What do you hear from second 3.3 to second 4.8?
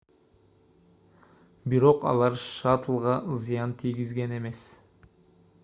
зыян тийгизген эмес